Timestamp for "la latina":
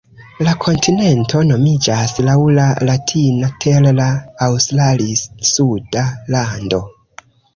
2.59-3.51